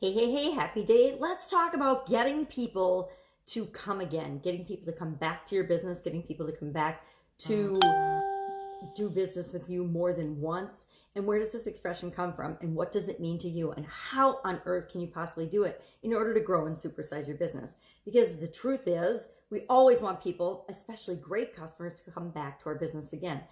[0.00, 1.16] Hey, hey, hey, happy day.
[1.20, 3.12] Let's talk about getting people
[3.46, 6.72] to come again, getting people to come back to your business, getting people to come
[6.72, 7.06] back
[7.38, 8.86] to mm-hmm.
[8.96, 10.86] do business with you more than once.
[11.14, 12.58] And where does this expression come from?
[12.60, 13.70] And what does it mean to you?
[13.70, 17.28] And how on earth can you possibly do it in order to grow and supersize
[17.28, 17.76] your business?
[18.04, 22.68] Because the truth is, we always want people, especially great customers, to come back to
[22.68, 23.42] our business again.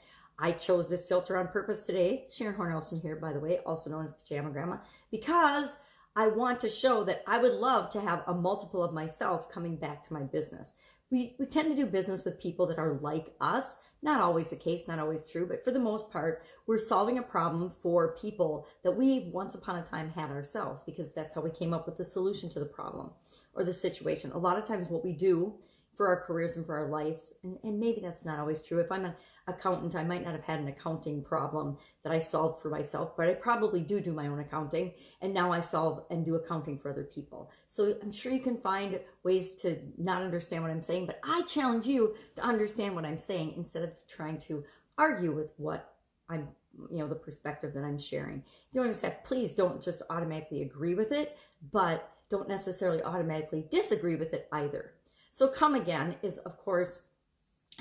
[0.40, 2.24] I chose this filter on purpose today.
[2.28, 4.78] Sharon Hornelson here, by the way, also known as Pajama Grandma,
[5.12, 5.76] because
[6.14, 9.76] I want to show that I would love to have a multiple of myself coming
[9.76, 10.72] back to my business.
[11.10, 13.76] We, we tend to do business with people that are like us.
[14.02, 17.22] Not always the case, not always true, but for the most part, we're solving a
[17.22, 21.50] problem for people that we once upon a time had ourselves because that's how we
[21.50, 23.10] came up with the solution to the problem
[23.54, 24.32] or the situation.
[24.32, 25.54] A lot of times what we do
[26.02, 27.32] for our careers and for our lives.
[27.44, 28.80] And, and maybe that's not always true.
[28.80, 29.14] If I'm an
[29.46, 33.28] accountant, I might not have had an accounting problem that I solved for myself, but
[33.28, 34.94] I probably do do my own accounting.
[35.20, 37.52] And now I solve and do accounting for other people.
[37.68, 41.42] So I'm sure you can find ways to not understand what I'm saying, but I
[41.42, 44.64] challenge you to understand what I'm saying instead of trying to
[44.98, 45.94] argue with what
[46.28, 46.48] I'm
[46.90, 48.42] you know the perspective that I'm sharing.
[48.72, 51.36] You don't just have please don't just automatically agree with it,
[51.70, 54.94] but don't necessarily automatically disagree with it either.
[55.32, 57.00] So come again is, of course,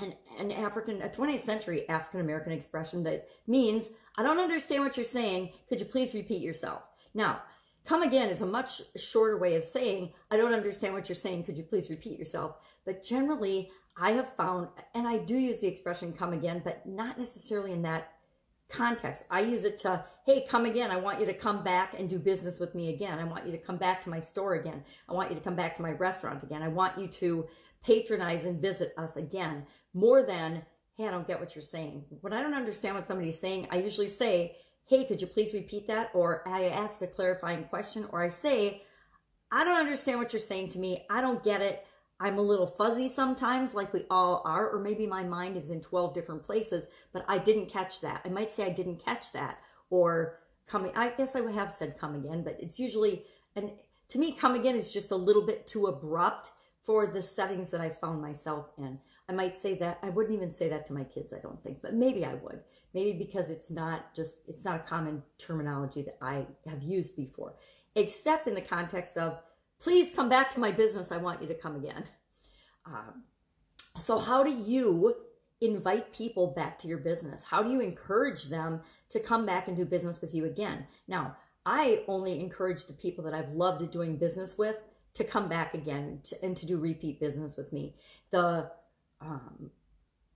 [0.00, 4.96] an, an African, a 20th century African American expression that means, I don't understand what
[4.96, 5.50] you're saying.
[5.68, 6.80] Could you please repeat yourself?
[7.12, 7.42] Now,
[7.84, 11.44] come again is a much shorter way of saying, I don't understand what you're saying.
[11.44, 12.56] Could you please repeat yourself?
[12.86, 17.18] But generally, I have found, and I do use the expression come again, but not
[17.18, 18.12] necessarily in that
[18.68, 19.24] context.
[19.30, 20.90] I use it to, hey, come again.
[20.90, 23.18] I want you to come back and do business with me again.
[23.18, 24.84] I want you to come back to my store again.
[25.08, 26.62] I want you to come back to my restaurant again.
[26.62, 27.46] I want you to
[27.84, 30.62] patronize and visit us again more than,
[30.96, 32.04] hey, I don't get what you're saying.
[32.20, 35.86] When I don't understand what somebody's saying, I usually say, hey, could you please repeat
[35.88, 36.10] that?
[36.14, 38.82] Or I ask a clarifying question, or I say,
[39.50, 41.04] I don't understand what you're saying to me.
[41.10, 41.84] I don't get it.
[42.22, 45.80] I'm a little fuzzy sometimes, like we all are, or maybe my mind is in
[45.80, 48.20] 12 different places, but I didn't catch that.
[48.24, 49.58] I might say I didn't catch that,
[49.90, 50.38] or
[50.68, 53.24] coming, I guess I would have said come again, but it's usually,
[53.56, 53.72] and
[54.10, 56.52] to me, come again is just a little bit too abrupt
[56.84, 59.00] for the settings that I found myself in.
[59.28, 61.82] I might say that, I wouldn't even say that to my kids, I don't think,
[61.82, 62.60] but maybe I would.
[62.94, 67.54] Maybe because it's not just, it's not a common terminology that I have used before,
[67.96, 69.40] except in the context of,
[69.82, 71.10] please come back to my business.
[71.10, 72.04] I want you to come again.
[72.86, 73.24] Um,
[73.98, 75.16] so, how do you
[75.60, 77.42] invite people back to your business?
[77.42, 80.86] How do you encourage them to come back and do business with you again?
[81.06, 84.76] Now, I only encourage the people that I've loved doing business with
[85.14, 87.94] to come back again to, and to do repeat business with me.
[88.30, 88.70] The
[89.20, 89.70] um,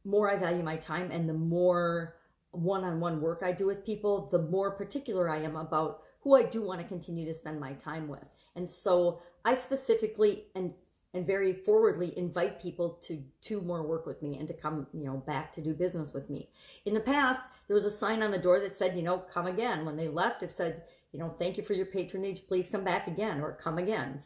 [0.04, 2.16] more I value my time and the more
[2.56, 6.34] one on one work I do with people, the more particular I am about who
[6.34, 8.28] I do want to continue to spend my time with.
[8.54, 10.74] And so I specifically and
[11.14, 15.04] and very forwardly invite people to to more work with me and to come, you
[15.04, 16.50] know, back to do business with me.
[16.84, 19.46] In the past, there was a sign on the door that said, you know, come
[19.46, 19.84] again.
[19.84, 22.46] When they left, it said, you know, thank you for your patronage.
[22.46, 24.20] Please come back again or come again.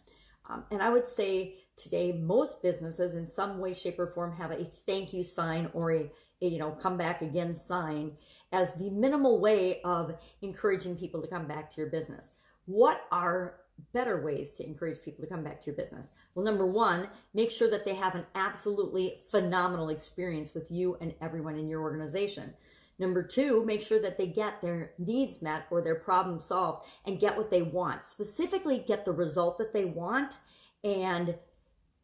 [0.48, 4.50] Um, and I would say today, most businesses in some way, shape, or form have
[4.50, 8.12] a thank you sign or a you know, come back again sign
[8.52, 12.30] as the minimal way of encouraging people to come back to your business.
[12.66, 13.56] What are
[13.92, 16.10] better ways to encourage people to come back to your business?
[16.34, 21.14] Well, number one, make sure that they have an absolutely phenomenal experience with you and
[21.20, 22.54] everyone in your organization.
[22.98, 27.18] Number two, make sure that they get their needs met or their problem solved and
[27.18, 28.04] get what they want.
[28.04, 30.36] Specifically, get the result that they want.
[30.84, 31.36] And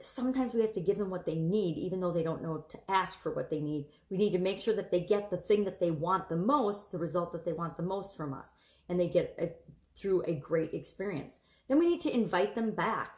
[0.02, 2.78] sometimes we have to give them what they need, even though they don't know to
[2.88, 3.86] ask for what they need.
[4.10, 6.92] We need to make sure that they get the thing that they want the most,
[6.92, 8.48] the result that they want the most from us,
[8.88, 9.64] and they get it
[9.96, 11.38] through a great experience.
[11.68, 13.12] Then we need to invite them back.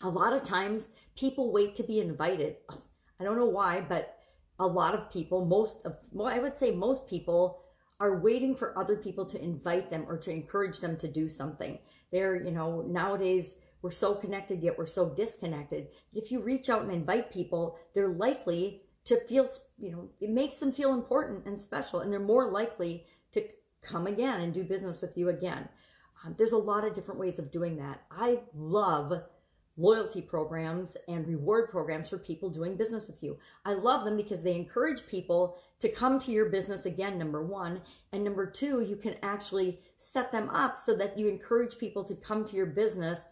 [0.00, 2.56] A lot of times people wait to be invited.
[3.20, 4.16] I don't know why, but
[4.58, 7.60] a lot of people, most of, well, I would say most people
[8.00, 11.78] are waiting for other people to invite them or to encourage them to do something.
[12.10, 15.88] They're, you know, nowadays we're so connected, yet we're so disconnected.
[16.14, 19.48] If you reach out and invite people, they're likely to feel,
[19.78, 23.44] you know, it makes them feel important and special, and they're more likely to
[23.82, 25.68] come again and do business with you again.
[26.24, 28.02] Um, there's a lot of different ways of doing that.
[28.10, 29.22] I love
[29.76, 33.38] loyalty programs and reward programs for people doing business with you.
[33.64, 37.80] I love them because they encourage people to come to your business again, number one.
[38.12, 42.14] And number two, you can actually set them up so that you encourage people to
[42.14, 43.28] come to your business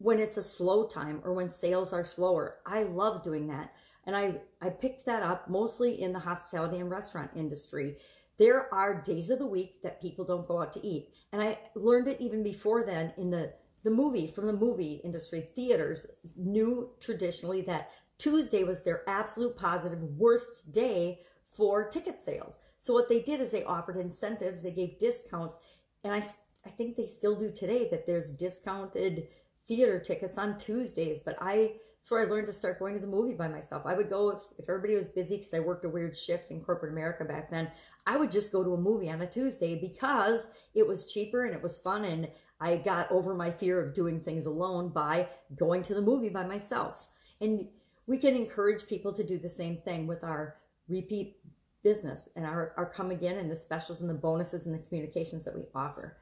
[0.00, 2.56] when it's a slow time or when sales are slower.
[2.66, 3.72] I love doing that.
[4.06, 7.96] And I, I picked that up mostly in the hospitality and restaurant industry
[8.40, 11.10] there are days of the week that people don't go out to eat.
[11.30, 13.52] And I learned it even before then in the
[13.82, 16.06] the movie from the movie industry, theaters
[16.36, 21.20] knew traditionally that Tuesday was their absolute positive worst day
[21.54, 22.56] for ticket sales.
[22.78, 25.56] So what they did is they offered incentives, they gave discounts,
[26.02, 26.24] and I
[26.64, 29.28] I think they still do today that there's discounted
[29.70, 33.06] theater tickets on Tuesdays, but I that's where I learned to start going to the
[33.06, 33.82] movie by myself.
[33.84, 36.62] I would go if, if everybody was busy because I worked a weird shift in
[36.62, 37.70] corporate America back then.
[38.06, 41.54] I would just go to a movie on a Tuesday because it was cheaper and
[41.54, 42.28] it was fun and
[42.58, 46.44] I got over my fear of doing things alone by going to the movie by
[46.44, 47.06] myself.
[47.38, 47.68] And
[48.06, 50.56] we can encourage people to do the same thing with our
[50.88, 51.36] repeat
[51.82, 55.44] business and our, our come again and the specials and the bonuses and the communications
[55.44, 56.16] that we offer.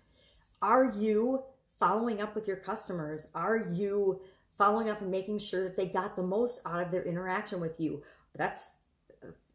[0.60, 1.44] Are you
[1.78, 3.26] following up with your customers?
[3.34, 4.20] Are you
[4.58, 7.78] following up and making sure that they got the most out of their interaction with
[7.78, 8.02] you.
[8.34, 8.72] That's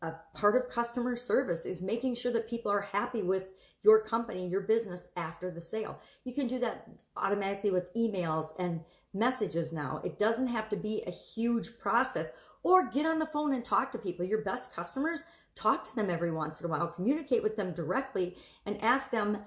[0.01, 3.43] a part of customer service is making sure that people are happy with
[3.83, 5.99] your company, your business after the sale.
[6.23, 8.81] You can do that automatically with emails and
[9.13, 10.01] messages now.
[10.03, 12.27] It doesn't have to be a huge process
[12.63, 14.25] or get on the phone and talk to people.
[14.25, 15.21] Your best customers,
[15.55, 19.39] talk to them every once in a while, communicate with them directly and ask them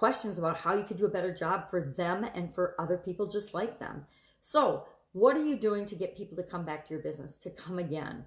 [0.00, 3.26] questions about how you could do a better job for them and for other people
[3.26, 4.06] just like them.
[4.40, 7.50] So, what are you doing to get people to come back to your business, to
[7.50, 8.24] come again?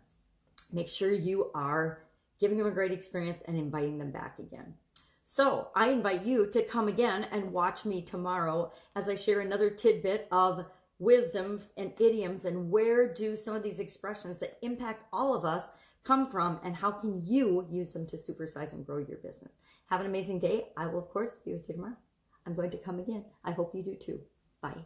[0.71, 2.03] Make sure you are
[2.39, 4.75] giving them a great experience and inviting them back again.
[5.23, 9.71] So, I invite you to come again and watch me tomorrow as I share another
[9.71, 10.67] tidbit of
[10.99, 15.71] wisdom and idioms and where do some of these expressions that impact all of us
[16.03, 19.57] come from and how can you use them to supersize and grow your business.
[19.88, 20.67] Have an amazing day.
[20.75, 21.97] I will, of course, be with you tomorrow.
[22.45, 23.25] I'm going to come again.
[23.44, 24.21] I hope you do too.
[24.61, 24.85] Bye.